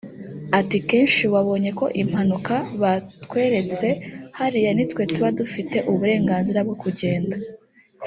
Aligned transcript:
Ati 0.59 0.77
“kenshi 0.89 1.23
wabonye 1.33 1.69
ko 1.79 1.85
impanuka 2.01 2.55
batweretse 2.81 3.87
hariya 4.37 4.71
nitwe 4.75 5.01
tuba 5.13 5.29
dufite 5.39 5.77
uburenganzira 5.91 6.59
bwo 6.65 6.75
kugenda 6.83 7.35